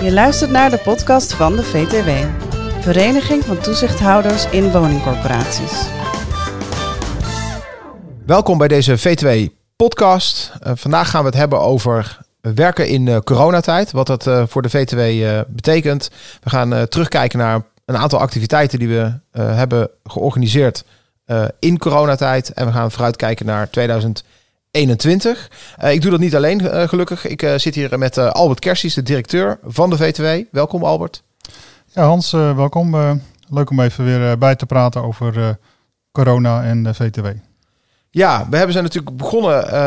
[0.00, 2.10] Je luistert naar de podcast van de VTW,
[2.80, 5.88] Vereniging van Toezichthouders in Woningcorporaties.
[8.26, 10.52] Welkom bij deze V2-podcast.
[10.66, 14.62] Uh, vandaag gaan we het hebben over werken in uh, coronatijd, wat dat uh, voor
[14.62, 15.00] de VTW
[15.46, 16.10] betekent.
[16.42, 20.84] We gaan terugkijken naar een aantal activiteiten die we hebben georganiseerd
[21.58, 22.52] in coronatijd.
[22.52, 23.70] En we gaan vooruitkijken naar
[24.76, 25.50] 2021.
[25.92, 27.26] ik doe dat niet alleen, gelukkig.
[27.26, 30.44] Ik zit hier met Albert Kersies, de directeur van de VTW.
[30.50, 31.22] Welkom, Albert.
[31.86, 32.96] Ja, Hans, welkom.
[33.48, 35.58] leuk om even weer bij te praten over
[36.12, 37.26] corona en de VTW.
[38.10, 39.82] Ja, we hebben zijn natuurlijk begonnen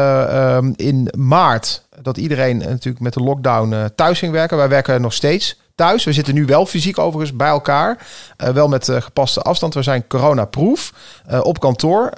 [0.56, 1.88] um, in maart.
[2.02, 4.58] Dat iedereen natuurlijk met de lockdown thuis ging werken.
[4.58, 6.04] Wij werken nog steeds thuis.
[6.04, 8.08] We zitten nu wel fysiek overigens bij elkaar.
[8.38, 9.74] Uh, wel met gepaste afstand.
[9.74, 10.94] We zijn coronaproof
[11.42, 12.12] op kantoor.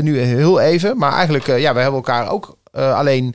[0.00, 0.98] nu heel even.
[0.98, 3.34] Maar eigenlijk, ja, we hebben elkaar ook alleen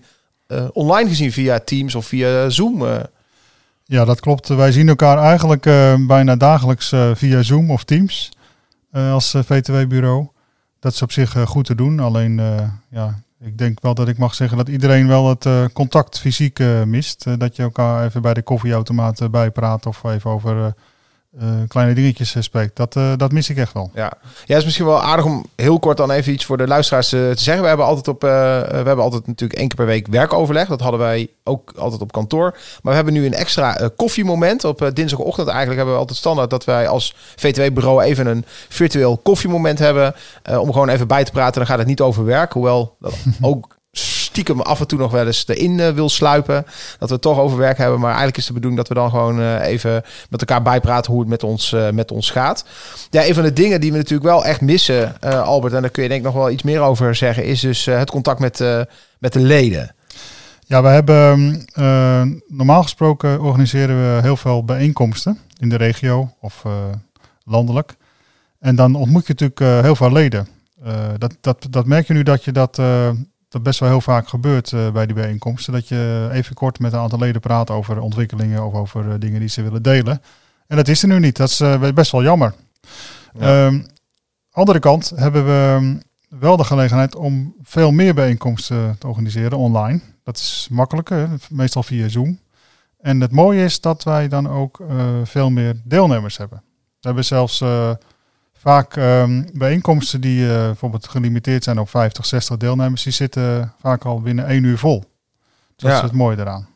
[0.74, 2.86] online gezien via Teams of via Zoom.
[3.86, 4.48] Ja, dat klopt.
[4.48, 5.64] Wij zien elkaar eigenlijk
[6.08, 8.32] bijna dagelijks via Zoom of Teams
[8.92, 10.28] als VTW-bureau
[10.82, 12.00] dat is op zich uh, goed te doen.
[12.00, 15.66] Alleen, uh, ja, ik denk wel dat ik mag zeggen dat iedereen wel het uh,
[15.74, 17.40] contact fysiek mist.
[17.40, 20.74] dat je elkaar even bij de koffieautomaat bijpraat of even over
[21.40, 22.76] uh, kleine dingetjes uh, spreekt.
[22.76, 23.92] Dat, uh, dat mis ik echt wel.
[23.94, 24.12] Ja.
[24.46, 27.34] ja, is misschien wel aardig om heel kort dan even iets voor de luisteraars te
[27.36, 27.62] zeggen.
[27.62, 28.28] We hebben altijd op, we
[28.74, 30.68] hebben altijd natuurlijk één keer per week werkoverleg.
[30.68, 32.52] Dat hadden wij ook altijd op kantoor.
[32.52, 34.64] Maar we hebben nu een extra koffiemoment.
[34.64, 39.80] Op dinsdagochtend eigenlijk hebben we altijd standaard dat wij als VTW-bureau even een virtueel koffiemoment
[39.80, 40.16] hebben.
[40.60, 41.56] om gewoon even bij te praten.
[41.56, 42.54] Dan gaat het niet over werk.
[42.54, 43.80] Hoewel dat ook
[44.32, 46.66] stiekem af en toe nog wel eens erin uh, wil sluipen.
[47.00, 48.00] Dat we toch over werk hebben.
[48.00, 51.22] Maar eigenlijk is de bedoeling dat we dan gewoon uh, even met elkaar bijpraten hoe
[51.22, 52.66] het met ons, uh, met ons gaat.
[53.10, 56.04] Ja, een van de dingen die we natuurlijk wel echt missen, Albert, en daar kun
[56.04, 58.60] je denk ik nog wel iets meer over zeggen, is dus het contact met,
[59.20, 59.96] met de leden.
[60.68, 61.66] Ja, we hebben
[62.48, 66.64] normaal gesproken organiseren we heel veel bijeenkomsten in de regio of
[67.44, 67.96] landelijk.
[68.60, 70.48] En dan ontmoet je natuurlijk heel veel leden.
[71.18, 72.80] dat, dat, dat merk je nu dat je dat
[73.52, 75.74] dat best wel heel vaak gebeurt uh, bij die bijeenkomsten.
[75.74, 79.40] Dat je even kort met een aantal leden praat over ontwikkelingen of over uh, dingen
[79.40, 80.22] die ze willen delen.
[80.68, 81.38] En dat is er nu niet.
[81.38, 82.54] Dat is uh, best wel jammer.
[83.40, 83.66] Ja.
[83.66, 83.86] Um,
[84.52, 85.98] andere kant hebben we ehm,
[86.40, 90.02] wel de gelegenheid om veel meer bijeenkomsten te organiseren online.
[90.24, 92.40] Dat is makkelijker, meestal via Zoom.
[93.00, 94.84] En het mooie is dat wij dan ook
[95.24, 96.64] veel meer deelnemers hebben.
[97.00, 97.64] We hebben zelfs
[98.62, 104.06] vaak um, bijeenkomsten die uh, bijvoorbeeld gelimiteerd zijn op 50, 60 deelnemers, die zitten vaak
[104.06, 105.04] al binnen één uur vol.
[105.76, 106.68] Dus dat is het mooie eraan.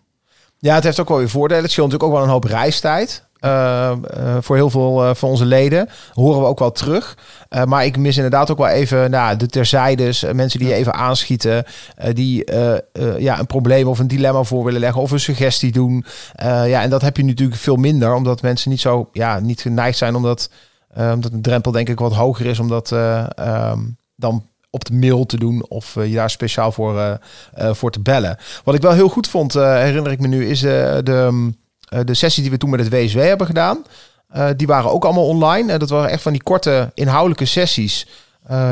[0.58, 1.64] Ja, het heeft ook wel weer voordelen.
[1.64, 3.24] Het scheelt natuurlijk ook wel een hoop reistijd.
[3.42, 7.18] Uh, uh, voor heel veel uh, van onze leden horen we ook wel terug.
[7.66, 10.26] maar ik mis inderdaad ook wel even nou, de terzijdes.
[10.34, 11.66] mensen die even aanschieten.
[12.14, 12.52] die
[13.18, 15.02] ja, een probleem of een dilemma voor willen leggen.
[15.02, 16.06] Of een suggestie doen.
[16.44, 18.14] ja, en dat heb je natuurlijk veel minder.
[18.14, 20.50] Omdat mensen niet zo ja, niet geneigd zijn om dat
[20.96, 23.80] omdat ehm, de drempel denk ik wat hoger is om dat eh, ehm,
[24.16, 27.20] dan op de mail te doen of uh, je daar speciaal voor,
[27.54, 28.38] voor te bellen.
[28.64, 31.56] Wat ik wel heel goed vond, herinner ik me nu, is de, mm,
[32.04, 33.86] de sessie die we toen met het WSW hebben gedaan.
[34.56, 35.78] die waren ook allemaal online.
[35.78, 38.08] dat waren echt van die korte inhoudelijke sessies.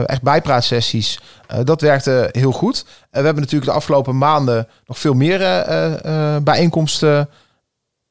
[0.05, 1.19] echt bijpraatsessies.
[1.63, 2.85] dat werkte heel goed.
[3.11, 5.39] we hebben natuurlijk de afgelopen maanden nog veel meer
[6.43, 7.29] bijeenkomsten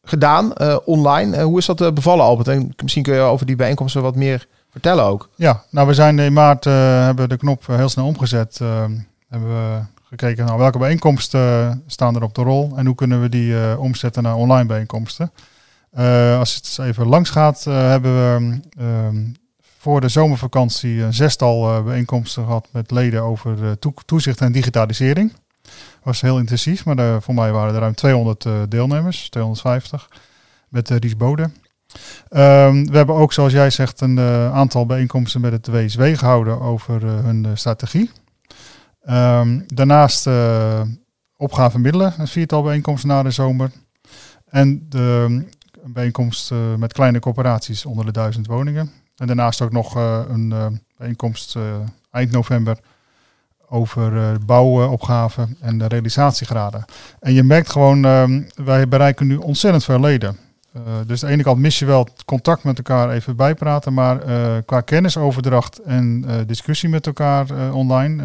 [0.04, 1.36] gedaan uh, online.
[1.36, 2.48] Uh, hoe is dat uh, bevallen, Albert?
[2.48, 5.28] En misschien kun je over die bijeenkomsten wat meer vertellen ook.
[5.36, 8.58] Ja, nou we zijn in maart hebben de knop heel snel omgezet.
[9.28, 13.28] hebben we gekeken naar welke bijeenkomsten staan er op de rol en hoe kunnen we
[13.28, 15.32] die omzetten naar online bijeenkomsten.
[16.38, 19.26] als het even langs gaat, hebben we ehm,
[19.78, 25.32] voor de zomervakantie een zestal bijeenkomsten gehad met leden over toezicht en digitalisering
[26.02, 30.08] was heel intensief, maar voor mij waren er ruim 200 uh, eh, deelnemers, 250,
[30.68, 31.42] met uh, Ries Bode.
[31.42, 36.60] Um, we hebben ook, zoals jij zegt, een uh, aantal bijeenkomsten met het WSW gehouden
[36.60, 38.10] over hun strategie.
[39.08, 40.28] Um, daarnaast
[41.36, 43.70] opgave middelen, een viertal bijeenkomsten na de zomer.
[44.48, 45.44] En de
[45.84, 48.92] bijeenkomst met kleine corporaties onder de duizend woningen.
[49.16, 51.56] En daarnaast ook nog een bijeenkomst
[52.10, 52.78] eind november
[53.72, 56.84] over uh, bouwopgaven en de realisatiegraden.
[57.20, 58.24] En je merkt gewoon, uh,
[58.64, 60.36] wij bereiken nu ontzettend veel leden.
[60.76, 64.28] Uh, dus aan de ene kant mis je wel contact met elkaar even bijpraten, maar
[64.28, 68.22] uh, qua kennisoverdracht en discussie met elkaar online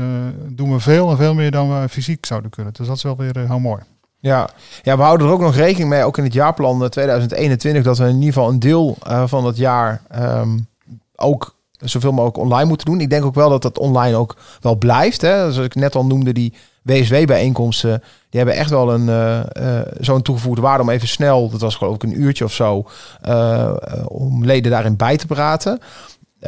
[0.47, 2.73] doen we veel en veel meer dan we fysiek zouden kunnen.
[2.73, 3.81] Dus dat is wel weer heel mooi.
[4.19, 4.49] Ja.
[4.83, 8.03] ja, we houden er ook nog rekening mee, ook in het jaarplan 2021, dat we
[8.03, 10.67] in ieder geval een deel van het jaar um,
[11.15, 13.01] ook zoveel mogelijk online moeten doen.
[13.01, 15.21] Ik denk ook wel dat dat online ook wel blijft.
[15.21, 15.51] Hè.
[15.51, 20.21] Zoals ik net al noemde, die WSW-bijeenkomsten, die hebben echt wel een eh, eh, zo'n
[20.21, 22.85] toegevoegde waarde om even snel, dat was geloof ik een uurtje of zo,
[23.21, 23.74] eh,
[24.07, 25.79] om leden daarin bij te praten.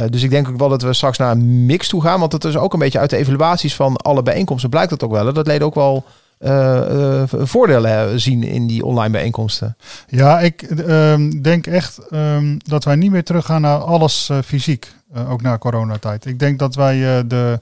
[0.10, 2.20] Dus ik denk ook wel dat we straks naar een mix toe gaan.
[2.20, 5.12] Want het is ook een beetje uit de evaluaties van alle bijeenkomsten blijkt dat ook
[5.12, 5.34] wel.
[5.34, 6.04] Dat leden ook wel
[6.40, 9.78] eh, eh, voordelen eh, zien in die online bijeenkomsten.
[10.08, 14.94] Ja, ik ehm, denk echt ehm, dat wij niet meer teruggaan naar alles fysiek,
[15.28, 16.26] ook na coronatijd.
[16.26, 17.62] Ik denk dat wij de,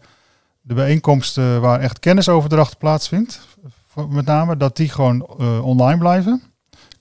[0.62, 3.40] de bijeenkomsten waar echt kennisoverdracht plaatsvindt,
[4.10, 5.28] met name, dat die gewoon
[5.62, 6.42] online blijven.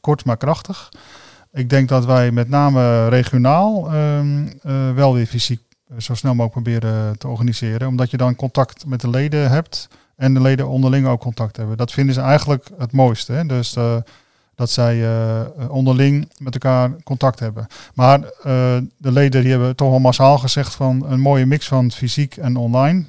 [0.01, 0.89] Kort maar krachtig.
[1.57, 5.63] Ik denk dat wij met name regionaal ehm, eh, wel weer fysiek
[5.99, 7.89] zo snel mogelijk proberen te organiseren.
[7.89, 11.77] Omdat je dan contact met de leden hebt en de leden onderling ook contact hebben.
[11.77, 13.33] Dat vinden ze eigenlijk het mooiste.
[13.33, 13.47] Hè?
[13.47, 13.97] Dus eh,
[14.55, 17.67] dat zij eh, onderling met elkaar contact hebben.
[17.95, 21.93] Maar eh, de leden die hebben toch al massaal gezegd van een mooie mix van
[21.93, 23.05] fysiek en online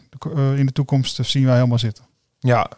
[0.56, 2.04] in de toekomst zien wij helemaal zitten.
[2.39, 2.69] Ja.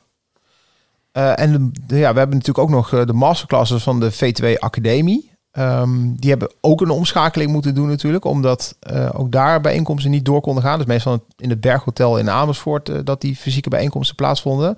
[1.11, 5.31] En ja, we hebben natuurlijk ook nog de masterclasses van de V2 Academie.
[5.59, 10.25] Ehm, die hebben ook een omschakeling moeten doen natuurlijk, omdat eh, ook daar bijeenkomsten niet
[10.25, 10.77] door konden gaan.
[10.77, 14.77] Dus meestal in het Berghotel in Amersfoort eh, dat die fysieke bijeenkomsten plaatsvonden.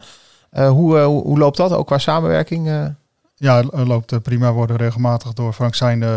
[0.49, 2.67] Eh, hoe, hoe, loopt dat ook qua samenwerking?
[3.35, 4.51] Ja, het loopt prima.
[4.51, 6.09] Worden regelmatig door Frank Zijn eh,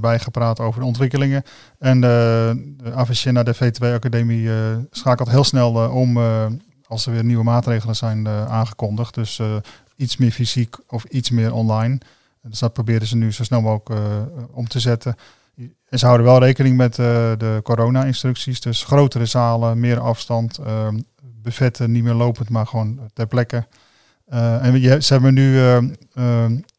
[0.00, 1.42] bijgepraat over de ontwikkelingen.
[1.78, 4.50] En de Avicenna, de V2 Academie,
[4.90, 6.18] schakelt heel snel om
[6.86, 9.14] als er weer nieuwe maatregelen zijn aangekondigd.
[9.14, 9.40] Dus
[9.96, 11.98] iets meer fysiek of iets meer online.
[12.48, 15.16] Dus dat proberen ze nu zo snel mogelijk eh, om te zetten.
[15.88, 17.06] En ze houden wel rekening met eh,
[17.38, 18.60] de corona-instructies.
[18.60, 20.88] Dus grotere zalen, meer afstand, eh,
[21.42, 23.66] buffetten niet meer lopend, maar gewoon ter plekke.
[24.26, 25.84] Eh, en je, ze hebben nu eh, eh,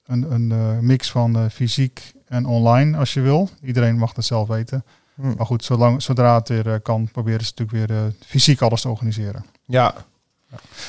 [0.06, 3.50] een, een eh, mix van eh, fysiek en online, als je wil.
[3.64, 4.84] Iedereen mag dat zelf weten.
[5.16, 5.34] Hm.
[5.38, 8.82] Maar goed, zolang, zodra het weer eh, kan, proberen ze natuurlijk weer eh, fysiek alles
[8.82, 9.46] te organiseren.
[9.66, 9.94] Ja,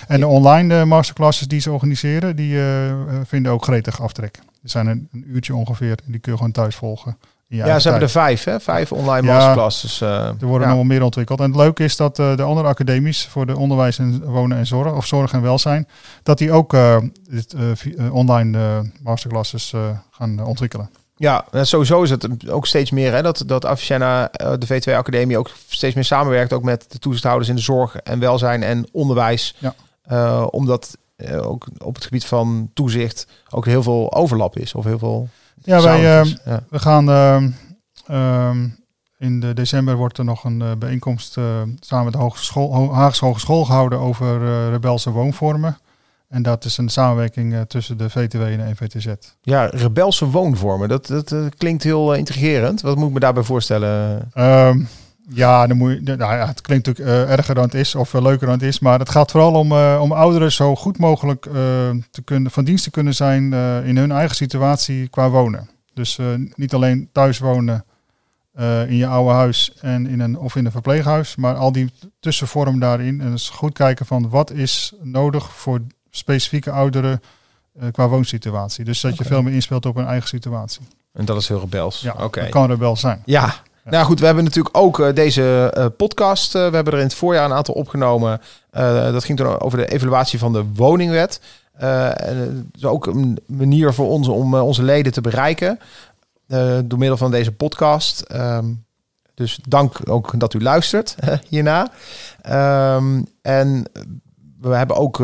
[0.06, 4.38] En de online eh, masterclasses die ze organiseren, die eh, eh, vinden ook gretig aftrek.
[4.70, 7.18] Zijn een, een uurtje ongeveer, en die kun je gewoon thuis volgen.
[7.46, 8.60] ja ze hebben er vijf, hè?
[8.60, 9.32] Vijf online Ja.
[9.34, 10.00] masterclasses.
[10.00, 10.66] eh, Er worden ja.
[10.66, 11.40] nog wel meer ontwikkeld.
[11.40, 14.66] En het leuke is dat eh, de andere academies voor de onderwijs en wonen en
[14.66, 15.88] zorg, of zorg en welzijn,
[16.22, 16.96] dat die ook eh,
[17.30, 17.54] dit,
[18.10, 19.74] online masterclasses
[20.10, 20.90] gaan ontwikkelen.
[21.16, 25.50] Ja, sowieso is het ook steeds meer hè, dat, dat Avicenna, de V2 Academie, ook
[25.68, 29.56] steeds meer samenwerkt ook met de toezichthouders in de zorg en welzijn en onderwijs.
[29.58, 29.74] Ja.
[30.44, 30.96] Omdat
[31.42, 34.74] ook op het gebied van toezicht ook heel veel overlap is.
[34.74, 35.28] Of heel veel
[35.62, 36.60] Ja, wij, eh, ja.
[36.70, 37.50] we gaan ehm,
[38.06, 38.68] ehm,
[39.18, 41.44] in de december wordt er nog een eh, bijeenkomst eh,
[41.80, 45.78] samen met de Hogeschool, Ho- Haagse Hogeschool gehouden over eh, rebelse woonvormen.
[46.28, 49.06] En dat is een samenwerking eh, tussen de VTW en de NVTZ.
[49.42, 50.88] ja, rebelse woonvormen.
[50.88, 52.80] Dat, dat eh, klinkt heel eh, intrigerend.
[52.80, 54.28] Wat moet ik me daarbij voorstellen?
[54.32, 54.82] Ehm,
[55.28, 58.14] ja, dan moet je, nou ja, het klinkt natuurlijk eh, erger dan het is of
[58.14, 58.78] eh, leuker dan het is.
[58.78, 61.52] Maar het gaat vooral om, eh, om ouderen zo goed mogelijk eh,
[62.10, 65.68] te kunnen, van dienst te kunnen zijn eh, in hun eigen situatie qua wonen.
[65.94, 67.84] Dus eh, niet alleen thuis wonen
[68.52, 71.92] eh, in je oude huis en in een, of in een verpleeghuis, maar al die
[72.20, 73.20] tussenvorm daarin.
[73.20, 75.80] En dus goed kijken van wat is nodig voor
[76.10, 77.20] specifieke ouderen
[77.80, 78.84] eh, qua woonsituatie.
[78.84, 80.80] Dus dat je veel meer inspeelt op hun eigen situatie.
[81.12, 82.00] En dat is heel rebels.
[82.00, 82.40] Ja, Oké.
[82.40, 83.22] dat kan rebel zijn.
[83.24, 83.54] Ja.
[83.90, 86.54] Nou goed, we hebben natuurlijk ook eh, deze eh, podcast.
[86.54, 88.40] eh, we hebben er in het voorjaar een aantal opgenomen.
[89.12, 91.40] Dat ging over de evaluatie van de woningwet.
[91.72, 95.78] Het is ook een manier voor ons om onze leden te bereiken.
[96.84, 98.20] door middel van deze podcast.
[98.20, 98.66] Ehm,
[99.34, 101.16] dus dank ook dat u luistert
[101.48, 101.90] hierna.
[102.42, 103.84] Ehm, en
[104.60, 105.22] we hebben ook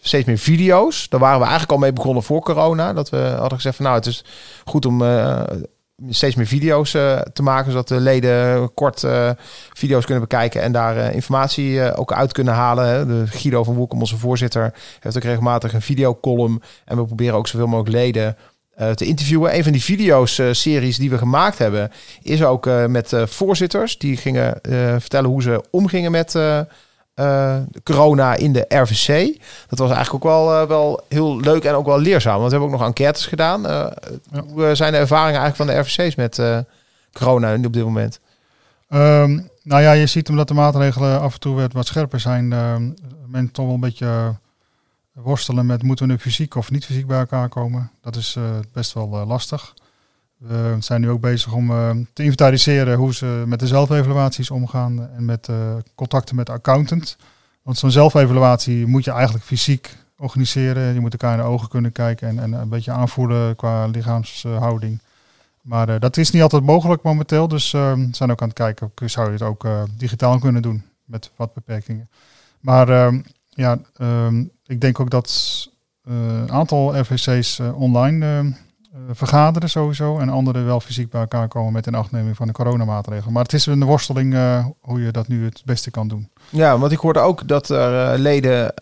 [0.00, 1.08] steeds meer video's.
[1.08, 2.92] Daar waren we eigenlijk al mee begonnen voor corona.
[2.92, 4.24] Dat we hadden gezegd van nou, het is
[4.64, 5.02] goed om
[6.08, 9.30] steeds meer video's eh, te maken, zodat de leden kort eh,
[9.72, 13.08] video's kunnen bekijken en daar eh, informatie ook uit kunnen halen.
[13.08, 17.48] De Guido van Woekom, onze voorzitter, heeft ook regelmatig een videocolumn en we proberen ook
[17.48, 18.36] zoveel mogelijk leden
[18.94, 19.56] te interviewen.
[19.56, 21.90] Een van die video's series die we gemaakt hebben
[22.22, 24.58] is ook met voorzitters die gingen
[25.00, 26.34] vertellen hoe ze omgingen met
[27.14, 29.38] eh, corona in de RVC.
[29.68, 32.38] Dat was eigenlijk ook wel, eh, wel heel leuk en ook wel leerzaam.
[32.38, 33.66] Want we hebben ook nog enquêtes gedaan.
[33.66, 33.86] Eh,
[34.32, 34.42] Ja.
[34.42, 36.64] Hoe zijn de ervaringen eigenlijk van de RVC's met
[37.12, 38.20] corona op dit moment?
[38.88, 42.52] Ehm, nou ja, je ziet omdat de maatregelen af en toe weer wat scherper zijn,
[42.52, 42.90] ehm
[43.26, 44.34] men toch wel een beetje
[45.12, 47.90] worstelen met moeten we nu fysiek of niet fysiek bij elkaar komen.
[48.00, 48.36] Dat is
[48.72, 49.74] best wel lastig.
[50.46, 55.08] We zijn nu ook bezig om eh, te inventariseren hoe ze met de zelfevaluaties omgaan
[55.16, 55.56] en met eh,
[55.94, 57.16] contacten met de accountant.
[57.62, 60.94] Want zo'n zelfevaluatie moet je eigenlijk fysiek organiseren.
[60.94, 65.00] Je moet elkaar in de ogen kunnen kijken en, en een beetje aanvoelen qua lichaamshouding.
[65.64, 67.48] Maar eh, dat is niet altijd mogelijk momenteel.
[67.48, 70.62] Dus eh, we zijn ook aan het kijken, zou je het ook eh, digitaal kunnen
[70.62, 72.08] doen met wat beperkingen.
[72.60, 73.14] Maar eh,
[73.48, 73.78] Ja,
[74.66, 75.68] ik denk ook dat
[76.04, 78.54] een aantal RVC's online
[79.12, 80.18] vergaderen sowieso.
[80.18, 83.32] En anderen wel fysiek bij elkaar komen met een achtneming van de coronamaatregelen.
[83.32, 84.36] Maar het is een worsteling
[84.80, 86.28] hoe je dat nu het beste kan doen.
[86.50, 88.72] Ja, want ik hoorde ook dat er leden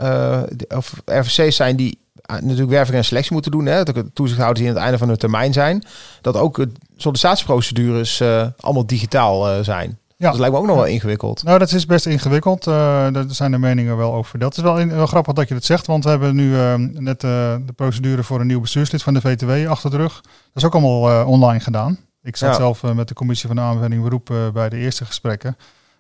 [0.77, 3.67] of RVC's zijn die natuurlijk werving en selectie moeten doen.
[3.67, 5.85] Hè, dat de toezichthouders die aan het einde van hun termijn zijn.
[6.21, 6.67] Dat ook
[6.97, 8.23] sollicitatieprocedures
[8.61, 9.99] allemaal digitaal zijn.
[10.23, 10.31] Ja.
[10.31, 11.43] Dat lijkt me ook nog wel ingewikkeld.
[11.43, 12.67] Nou, dat is best ingewikkeld.
[12.67, 12.75] Uh,
[13.13, 14.57] daar zijn de meningen wel over verdeeld.
[14.57, 16.57] Het is wel, in, wel grappig dat je dat zegt, want we hebben nu
[17.01, 20.21] net de procedure voor een nieuw bestuurslid van de VTW achter de rug.
[20.23, 21.99] Dat is ook allemaal online gedaan.
[22.23, 25.57] Ik zat zelf met de commissie van de aanwending beroep bij de eerste gesprekken.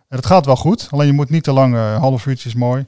[0.08, 2.86] En het gaat wel goed, alleen je moet niet te lang, half uurtje is mooi.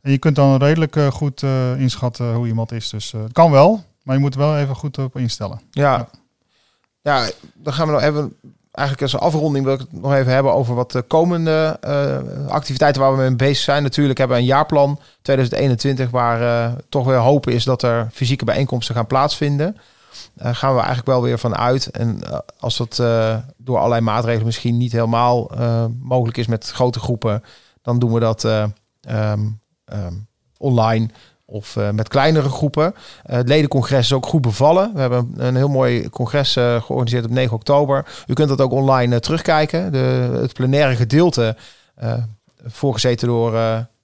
[0.00, 1.42] En je kunt dan redelijk goed
[1.78, 2.90] inschatten hoe iemand is.
[2.90, 5.60] Dus het kan wel, maar je moet er wel even goed op instellen.
[5.70, 6.08] Ja,
[7.02, 7.20] ja.
[7.22, 8.36] ja dan gaan we nog even,
[8.76, 11.78] eigenlijk als afronding wil ik het nog even hebben over wat de komende
[12.48, 13.82] activiteiten waar we mee bezig zijn.
[13.82, 18.94] Natuurlijk hebben we een jaarplan 2021 waar toch weer hopen is dat er fysieke bijeenkomsten
[18.94, 19.76] gaan plaatsvinden.
[20.34, 21.90] Daar gaan we eigenlijk wel weer van uit.
[21.90, 22.20] En
[22.58, 22.96] als dat
[23.56, 25.50] door allerlei maatregelen misschien niet helemaal
[26.02, 27.42] mogelijk is met grote groepen,
[27.82, 30.14] dan doen we dat um, Ehm,
[30.58, 31.08] online
[31.46, 32.94] of uh, met kleinere groepen.
[32.94, 34.90] Uh, het ledencongres is ook goed bevallen.
[34.94, 38.06] We hebben een heel mooi congres uh, georganiseerd op 9 oktober.
[38.26, 39.92] U kunt dat ook online terugkijken.
[39.92, 41.56] De, het plenaire gedeelte,
[42.64, 43.52] voorgezeten door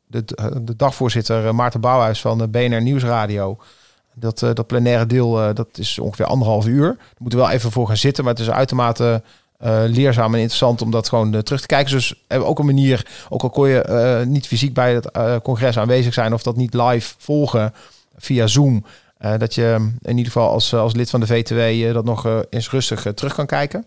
[0.07, 0.25] de,
[0.63, 3.59] de dagvoorzitter Maarten Bouwhuis van de BNR Nieuwsradio.
[4.15, 6.87] Dat, dat plenaire deel, dat is ongeveer anderhalf uur.
[6.87, 9.23] Daar moeten we wel even voor gaan zitten, maar het is uitermate
[9.87, 11.93] leerzaam en interessant om dat gewoon uh, terug te kijken.
[11.93, 15.11] Dus hebben ook een manier, ook al kon je uh, niet fysiek bij het
[15.43, 17.75] congres aanwezig zijn of dat niet live volgen
[18.17, 18.85] via Zoom,
[19.39, 23.07] dat je in ieder geval als, als lid van de VTW dat nog eens rustig
[23.15, 23.85] terug kan kijken.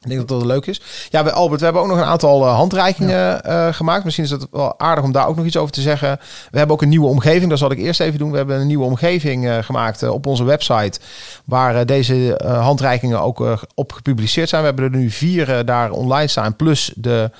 [0.00, 0.80] Ik denk dat dat leuk is.
[1.10, 4.04] Ja, bij Albert, we hebben ook nog een aantal uh, handreikingen uh, gemaakt.
[4.04, 6.18] Misschien is het wel aardig om daar ook nog iets over te zeggen.
[6.50, 7.50] We hebben ook een nieuwe omgeving.
[7.50, 8.30] Dat zal ik eerst even doen.
[8.30, 11.00] We hebben een nieuwe omgeving uh, gemaakt op onze website.
[11.44, 14.60] Waar deze handreikingen ook op gepubliceerd zijn.
[14.60, 16.56] We hebben er nu vier daar online staan.
[16.56, 17.30] Plus de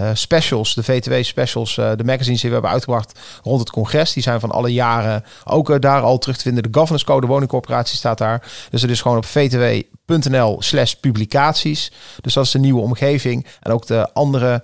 [0.00, 4.12] uh, specials, de VTW specials, uh, de magazines die we hebben uitgebracht rond het congres.
[4.12, 6.62] Die zijn van alle jaren ook uh, daar al terug te vinden.
[6.62, 8.48] De governance code woningcorporatie staat daar.
[8.70, 11.92] Dus het is gewoon op vtw.nl slash publicaties.
[12.20, 13.46] Dus dat is de nieuwe omgeving.
[13.60, 14.62] En ook de andere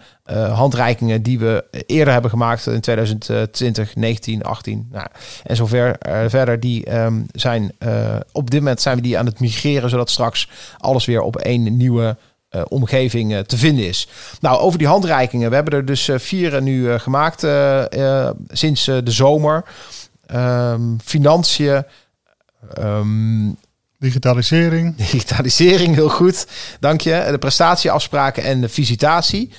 [0.53, 4.89] handreikingen die we eerder hebben gemaakt in 2020, 19, 18.
[4.91, 5.07] Nou,
[5.43, 5.97] en zover
[6.29, 7.73] verder, die um, zijn
[8.33, 10.49] op dit moment zijn we die aan het migreren, zodat straks
[10.79, 12.17] alles weer op één nieuwe
[12.69, 14.09] omgeving uh, te vinden is.
[14.41, 15.49] Nou, over die handreikingen.
[15.49, 17.47] We hebben er dus uh, vier nu gemaakt
[18.49, 19.65] sinds de zomer.
[20.35, 21.85] Um, financiën.
[22.79, 23.57] Um,
[23.99, 24.97] digitalisering.
[25.11, 26.47] Digitalisering, heel goed.
[26.81, 27.27] Dank je.
[27.31, 29.51] De prestatieafspraken en de visitatie.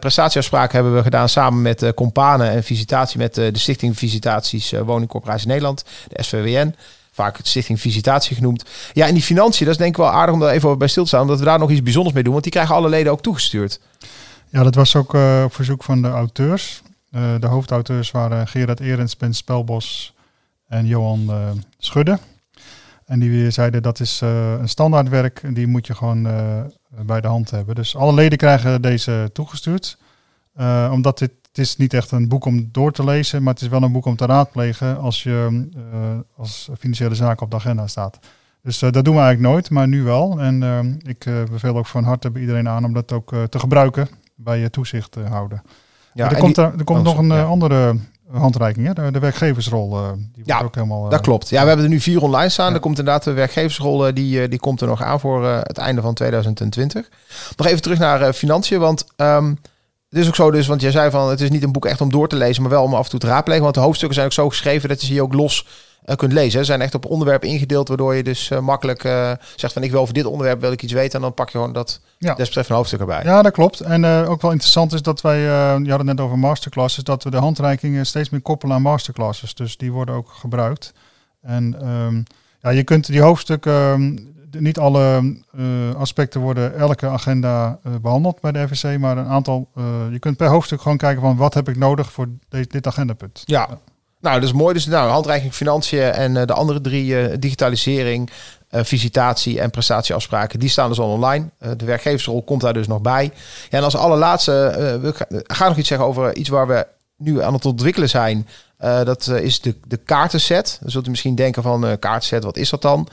[0.00, 5.46] prestatieafspraken hebben we gedaan samen met uh, Compane en visitatie met de Stichting Visitaties Woningcorporatie
[5.46, 6.74] Nederland, de SVWN
[7.12, 8.64] vaak Stichting Visitatie genoemd.
[8.92, 11.02] Ja, en die financiën, dat is denk ik wel aardig om daar even bij stil
[11.02, 13.12] te staan, omdat we daar nog iets bijzonders mee doen, want die krijgen alle leden
[13.12, 13.80] ook toegestuurd.
[14.48, 16.82] Ja, dat was ook uh, op verzoek van de auteurs.
[17.10, 20.14] Uh, de hoofdauteurs waren Gerard Erens, Ben Spelbos
[20.68, 22.18] en Johan uh, Schudde.
[23.04, 26.22] En die zeiden dat is een standaardwerk en die moet je gewoon
[26.88, 27.74] bij de hand hebben.
[27.74, 29.98] Dus alle leden krijgen deze toegestuurd.
[30.90, 33.68] omdat dit het is niet echt een boek om door te lezen, maar het is
[33.68, 35.80] wel een boek om te raadplegen als je uh,
[36.36, 38.18] als financiële zaak op de agenda staat.
[38.62, 40.40] Dus uh, dat doen we eigenlijk nooit, maar nu wel.
[40.40, 44.08] En uh, ik beveel ook van harte bij iedereen aan om dat ook te gebruiken
[44.34, 45.62] bij je toezicht houden.
[46.14, 47.96] Ja, er, komt er, er komt oh, nog een andere
[48.30, 48.92] handreiking, hè?
[48.92, 49.90] De, de werkgeversrol.
[50.32, 51.48] die ja, ook helemaal, dat klopt.
[51.48, 52.68] Ja, we hebben er nu vier online staan.
[52.68, 52.74] Ja.
[52.74, 56.14] Er komt inderdaad de werkgeversrol, die, die komt er nog aan voor het einde van
[56.14, 57.08] 2020.
[57.56, 59.04] Nog even terug naar financiën, want...
[59.16, 59.58] Um,
[60.12, 62.00] het is ook zo dus, want jij zei van het is niet een boek echt
[62.00, 63.62] om door te lezen, maar wel om af en toe te raadplegen.
[63.62, 65.66] Want de hoofdstukken zijn ook zo geschreven dat je ze hier ook los
[66.06, 66.58] uh, kunt lezen.
[66.58, 69.90] Ze zijn echt op onderwerp ingedeeld, waardoor je dus uh, makkelijk uh, zegt van ik
[69.90, 71.14] wil over dit onderwerp wil ik iets weten.
[71.14, 72.34] En dan pak je gewoon dat ja.
[72.34, 73.22] desbetreffende hoofdstuk erbij.
[73.24, 73.80] Ja, dat klopt.
[73.80, 77.30] En ook wel interessant is dat wij, je had het net over masterclasses, dat we
[77.30, 79.54] de handreikingen steeds meer koppelen aan masterclasses.
[79.54, 80.92] Dus die worden ook gebruikt.
[81.42, 82.24] En um,
[82.60, 84.16] ja, je kunt die hoofdstukken ehm,
[84.58, 89.68] niet alle uh, aspecten worden elke agenda uh, behandeld bij de FVC, maar een aantal.
[89.78, 92.86] Uh, je kunt per hoofdstuk gewoon kijken van wat heb ik nodig voor de, dit
[92.86, 93.42] agendapunt.
[93.44, 93.68] Ja.
[94.20, 94.74] Nou, dat is mooi.
[94.74, 98.30] Dus nou, handreiking financiën en de andere drie, digitalisering,
[98.70, 101.48] visitatie en prestatieafspraken, die staan dus al online.
[101.76, 103.32] de werkgeversrol komt daar dus nog bij.
[103.70, 107.54] Ja, en als allerlaatste, ga, ga nog iets zeggen over iets waar we nu aan
[107.54, 108.48] het ontwikkelen zijn.
[108.84, 110.78] Uh, dat uh, is de, de kaartenset.
[110.80, 113.08] Dan zult u misschien denken van uh, kaartenset, wat is dat dan?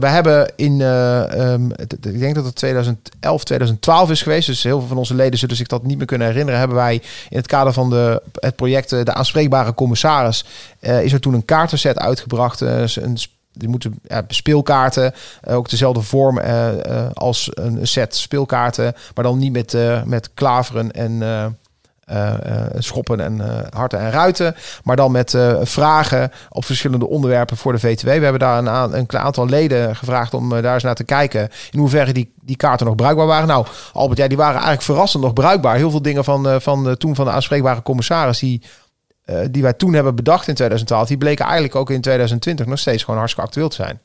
[0.00, 4.46] we hebben in, um, ik denk dat het 2011, 2012 is geweest.
[4.46, 6.58] Dus heel veel van onze leden zullen zich dat niet meer kunnen herinneren.
[6.58, 10.44] Hebben wij in het kader van de, het project De Aanspreekbare Commissaris...
[10.80, 12.60] is er toen een kaartenset uitgebracht.
[12.60, 13.18] een
[13.52, 15.14] die moeten ja, speelkaarten,
[15.46, 16.38] ook dezelfde vorm
[17.12, 21.22] als een set speelkaarten, maar dan niet met, met klaveren en
[22.12, 22.34] uh,
[22.78, 24.54] schoppen en uh, harten en ruiten.
[24.82, 28.04] Maar dan met vragen op verschillende onderwerpen voor de VTW.
[28.04, 31.48] We hebben daar een, een aantal leden gevraagd om daar eens naar te kijken.
[31.70, 33.48] In hoeverre die, die kaarten nog bruikbaar waren.
[33.48, 35.76] Nou, Albert, ja, die waren eigenlijk verrassend nog bruikbaar.
[35.76, 38.38] Heel veel dingen van, van toen van de aanspreekbare commissaris...
[38.38, 38.62] die
[39.50, 43.02] die wij toen hebben bedacht in 2012, die bleken eigenlijk ook in 2020 nog steeds
[43.02, 44.00] gewoon hartstikke actueel te zijn.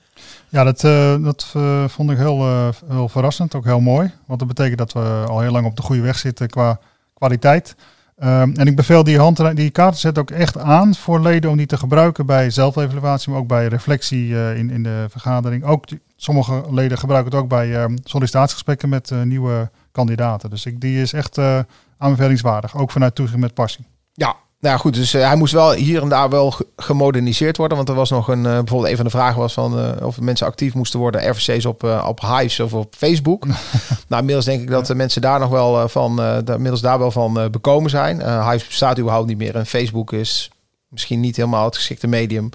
[0.49, 0.81] Ja, dat,
[1.23, 1.45] dat
[1.87, 4.11] vond ik heel, heel verrassend, ook heel mooi.
[4.25, 6.79] Want dat betekent dat we al heel lang op de goede weg zitten qua
[7.23, 7.75] kwaliteit.
[8.23, 11.65] Um, en ik beveel die, hand, die kaarten ook echt aan voor leden om die
[11.65, 15.63] te gebruiken bij zelfevaluatie, maar ook bij reflectie uh, in, in de vergadering.
[15.63, 20.49] Ook sommige leden gebruiken het ook bij um, sollicitatiegesprekken met uh, nieuwe kandidaten.
[20.49, 21.59] Dus ik, die is echt uh,
[21.97, 23.85] aanbevelingswaardig, ook vanuit toezicht met passie.
[24.13, 27.77] Ja, nou goed, dus uh, hij moest wel hier en daar wel gemoderniseerd worden.
[27.77, 30.19] Want er was nog een, uh, bijvoorbeeld een van de vragen was van uh, of
[30.19, 33.45] mensen actief moesten worden, RVC's op, op Hives of op Facebook.
[34.07, 37.47] nou, inmiddels denk ik dat de mensen daar nog wel van, inmiddels daar wel van
[37.51, 38.49] bekomen zijn.
[38.49, 40.51] Hives bestaat überhaupt niet meer en Facebook is
[40.93, 42.49] misschien niet helemaal het geschikte medium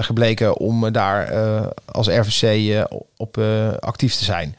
[0.00, 1.34] gebleken om daar
[1.84, 2.86] als RVC
[3.16, 3.38] op
[3.80, 4.56] actief te zijn.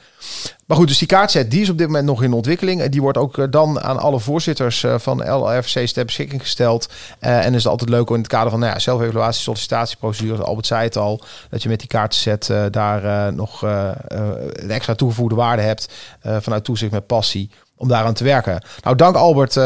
[0.66, 2.86] Maar goed, dus die kaartset die is op dit moment nog in ontwikkeling.
[2.86, 6.90] Die wordt ook eh, dan aan alle voorzitters eh, van LRVC's ter beschikking gesteld.
[7.20, 10.68] En is het altijd leuk om in het kader van nou ja, zelfevaluatie, sollicitatieprocedures, Albert
[10.68, 15.94] zei het al, dat je met die kaartset daar nog een extra toegevoegde waarde hebt
[16.22, 18.64] vanuit toezicht met passie om daaraan te werken.
[18.82, 19.58] Nou, dank Albert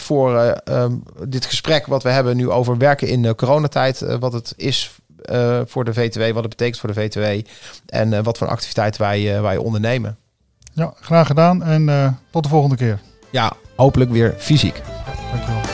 [0.00, 4.18] voor um, dit gesprek wat we hebben nu over werken in de coronatijd.
[4.20, 4.90] wat het is
[5.64, 7.48] voor de VTW, wat het betekent voor de VTW
[7.86, 10.16] en wat voor activiteiten wij, wij ondernemen.
[10.72, 12.98] Ja, graag gedaan en tot de volgende keer.
[13.30, 14.82] Ja, hopelijk weer fysiek.
[15.32, 15.67] Dankjewel.